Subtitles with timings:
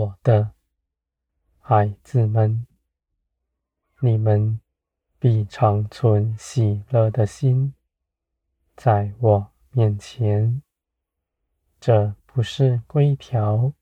[0.00, 0.52] 我的
[1.58, 2.66] 孩子们，
[4.00, 4.58] 你们
[5.18, 7.74] 必常存喜乐的心，
[8.74, 10.62] 在我面前。
[11.78, 13.74] 这不是规条，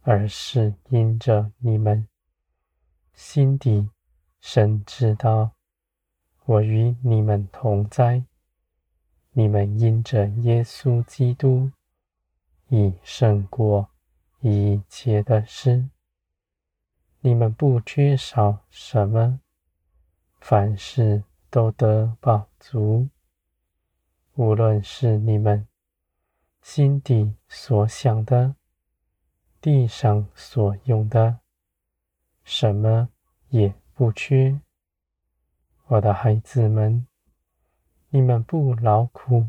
[0.00, 2.08] 而是因着你们
[3.14, 3.90] 心底
[4.40, 5.52] 深知道，
[6.46, 8.24] 我与你们同在。
[9.30, 11.70] 你们因着耶稣基督，
[12.70, 13.88] 已胜过
[14.42, 15.88] 一切的事。
[17.20, 19.40] 你们不缺少什么，
[20.40, 23.08] 凡事都得饱足。
[24.34, 25.66] 无论是你们
[26.60, 28.56] 心底所想的，
[29.60, 31.38] 地上所用的，
[32.44, 33.08] 什么
[33.48, 34.60] 也不缺。
[35.86, 37.06] 我的孩子们。
[38.14, 39.48] 你们不劳苦，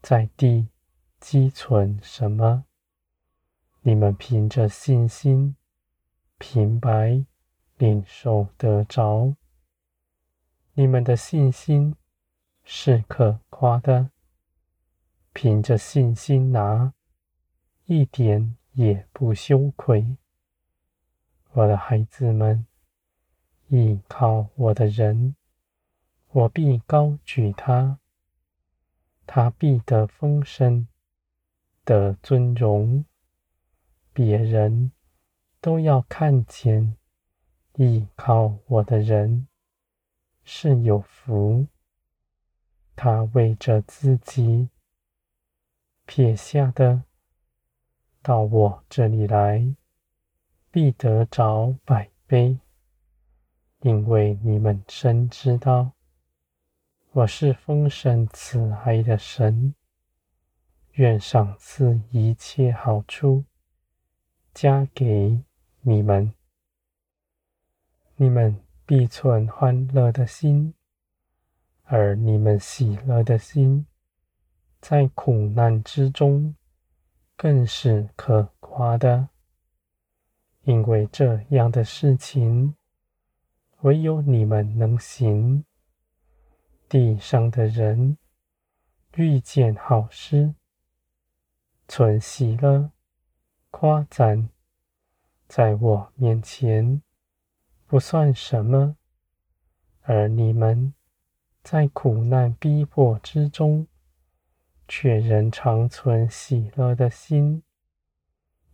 [0.00, 0.68] 在地
[1.18, 2.64] 积存什么？
[3.88, 5.54] 你们凭着信心，
[6.38, 7.24] 平白
[7.76, 9.36] 领受得着。
[10.72, 11.94] 你们的信心
[12.64, 14.10] 是可夸的，
[15.32, 16.94] 凭着信心拿，
[17.84, 20.16] 一点也不羞愧。
[21.52, 22.66] 我的孩子们，
[23.68, 25.36] 倚靠我的人。
[26.32, 28.00] 我必高举他，
[29.28, 30.88] 他必得丰盛，
[31.84, 33.04] 得尊荣。
[34.16, 34.92] 别人
[35.60, 36.96] 都要看见，
[37.74, 39.46] 依靠我的人
[40.42, 41.66] 是有福。
[42.94, 44.70] 他为着自己
[46.06, 47.02] 撇下的，
[48.22, 49.74] 到我这里来，
[50.70, 52.58] 必得着百倍，
[53.80, 55.92] 因为你们深知道。
[57.12, 59.74] 我是丰盛慈爱的神，
[60.92, 63.44] 愿赏赐一切好处，
[64.56, 65.44] 加给
[65.82, 66.32] 你们。
[68.14, 70.72] 你们必存欢乐的心，
[71.82, 73.86] 而你们喜乐的心，
[74.80, 76.54] 在苦难之中，
[77.36, 79.28] 更是可夸的。
[80.62, 82.74] 因为这样的事情，
[83.82, 85.66] 唯有你们能行。
[86.88, 88.16] 地上的人
[89.16, 90.54] 遇见好事，
[91.86, 92.90] 存喜乐，
[93.78, 94.48] 夸赞，
[95.46, 97.02] 在我面前
[97.86, 98.96] 不算什么；
[100.00, 100.94] 而你们
[101.62, 103.86] 在苦难逼迫之中，
[104.88, 107.62] 却仍常存喜乐的心，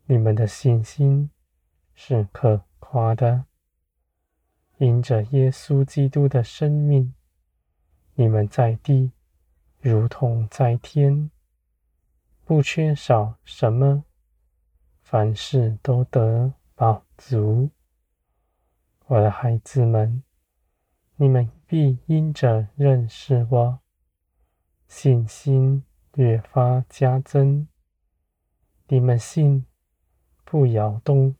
[0.06, 1.32] 你们的信心
[1.96, 3.46] 是可夸的。
[4.78, 7.12] 因着耶稣基督的生命。
[8.14, 9.10] 你们在地，
[9.80, 11.28] 如同在天，
[12.44, 14.04] 不缺少什么，
[15.12, 17.68] 凡事都得饱足。
[19.08, 20.22] 我的孩子们，
[21.16, 23.80] 你们必因着认识我，
[24.88, 25.84] 信心
[26.14, 27.68] 越发加增。
[28.88, 29.66] 你们信
[30.46, 31.36] 不摇动，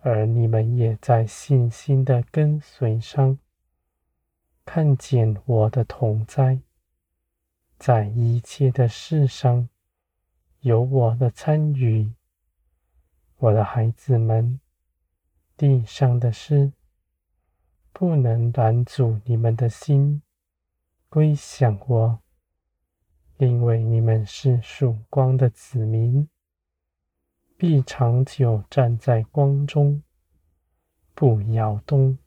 [0.00, 3.38] 而你们也在信心的跟随上。
[4.64, 6.62] 看见我的同在，
[7.78, 9.68] 在一切的事上
[10.60, 12.14] 有我的参与。
[13.40, 14.58] 我的孩子们，
[15.56, 16.72] 地上的事
[17.92, 20.22] 不能拦阻你们的心
[21.08, 22.18] 归向我，
[23.36, 26.28] 因为你们是曙光的子民，
[27.56, 30.02] 必长久站在光中，
[31.14, 32.18] 不摇动。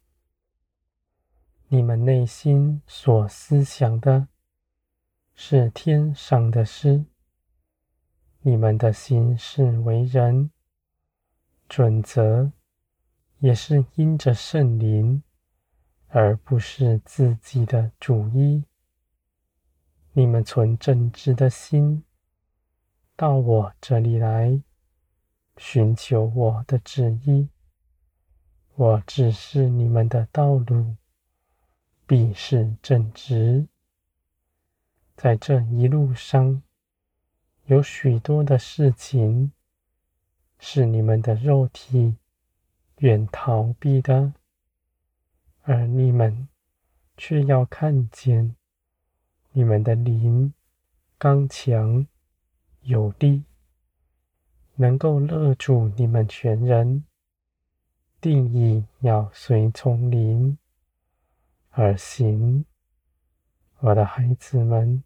[1.68, 4.30] 你们内心所思想的，
[5.36, 7.04] 是天上的事。
[8.44, 10.50] 你们的心是为人
[11.74, 12.52] 准则，
[13.40, 15.24] 也是因着圣灵，
[16.10, 18.66] 而不是自己的主意。
[20.12, 22.04] 你们存正直的心，
[23.16, 24.62] 到我这里来，
[25.56, 27.48] 寻求我的旨意。
[28.76, 30.98] 我指示你们的道路。
[32.06, 33.66] 必是正直，
[35.16, 36.62] 在这一路上，
[37.68, 39.54] 有许多的事情
[40.64, 42.18] 是你们的肉体
[43.00, 44.32] 远逃避的，
[45.64, 46.48] 而你们
[47.18, 48.56] 却要看见
[49.54, 50.54] 你们的灵
[51.18, 52.06] 刚强
[52.84, 53.44] 有力，
[54.76, 57.06] 能够勒住你们全人，
[58.22, 60.60] 定意要随从灵。
[61.72, 62.66] 而行，
[63.80, 65.04] 我的孩子们，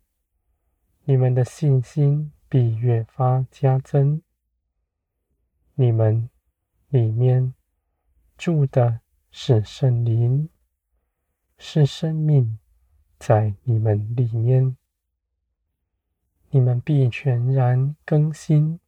[1.06, 4.22] 你们的信心必越发加增。
[5.78, 6.30] 你们
[6.88, 7.54] 里面
[8.38, 10.50] 住的是圣灵，
[11.58, 12.58] 是生命
[13.20, 14.78] 在你们里面，
[16.50, 18.80] 你们必全然更新，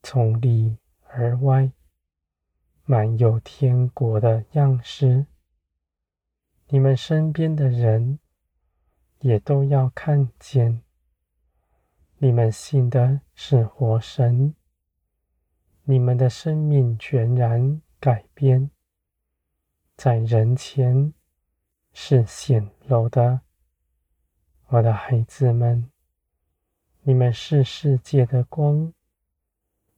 [0.00, 0.78] 从里
[1.08, 1.72] 而外，
[2.84, 5.26] 满有天国的样式。
[6.68, 8.20] 你们身边的人
[9.18, 10.80] 也都要看见，
[12.18, 14.54] 你们信的是活神。
[15.90, 18.70] 你们的生命全然改变，
[19.96, 21.14] 在人前
[21.94, 23.40] 是显露的，
[24.66, 25.90] 我的孩子们，
[27.00, 28.92] 你们是世界的光，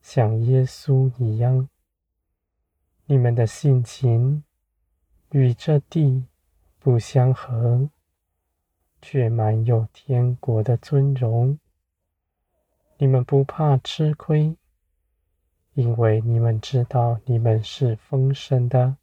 [0.01, 1.69] 像耶稣一样。
[3.07, 4.45] 你们的性情
[5.33, 6.25] 与这地
[6.79, 7.91] 不相合，
[9.03, 11.59] 却满有天国的尊荣。
[12.99, 14.57] 你们不怕吃亏。
[15.81, 18.99] 因为你们知道，你们是丰盛的。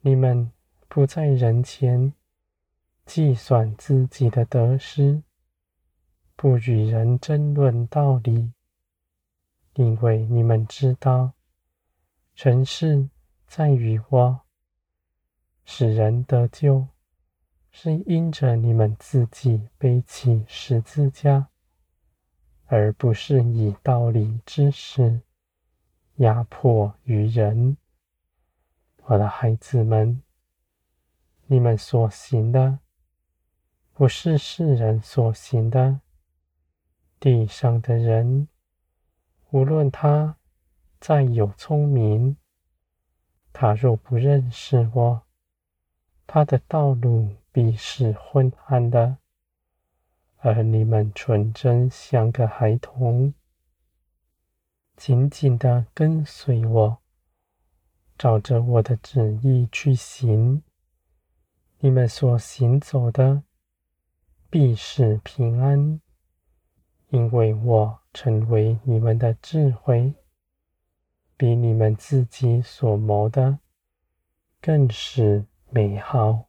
[0.00, 0.50] 你们
[0.88, 2.14] 不在人前
[3.04, 5.22] 计算自己的得失，
[6.36, 8.50] 不与人争论道理，
[9.74, 11.34] 因为你们知道，
[12.34, 13.10] 成事
[13.46, 14.40] 在于我，
[15.66, 16.88] 使人得救，
[17.70, 21.48] 是因着你们自己背起十字架。
[22.68, 25.20] 而不是以道理之识
[26.16, 27.76] 压迫于人，
[29.04, 30.22] 我的孩子们，
[31.46, 32.78] 你们所行的
[33.92, 36.00] 不是世人所行的。
[37.20, 38.48] 地上的人，
[39.50, 40.36] 无论他
[41.00, 42.36] 再有聪明，
[43.52, 45.22] 他若不认识我，
[46.26, 49.18] 他的道路必是昏暗的。
[50.38, 53.34] 而你们纯真像个孩童，
[54.96, 56.98] 紧紧地跟随我，
[58.16, 60.62] 照着我的旨意去行。
[61.80, 63.42] 你们所行走的
[64.48, 66.00] 必是平安，
[67.10, 70.14] 因为我成为你们的智慧，
[71.36, 73.58] 比你们自己所谋的
[74.62, 76.48] 更是美好。